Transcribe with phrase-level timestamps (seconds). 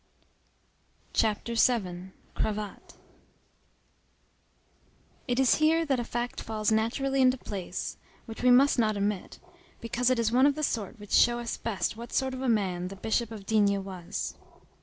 [1.13, 2.95] CHAPTER VII—CRAVATTE
[5.27, 9.37] It is here that a fact falls naturally into place, which we must not omit,
[9.79, 12.49] because it is one of the sort which show us best what sort of a
[12.49, 14.33] man the Bishop of D—— was.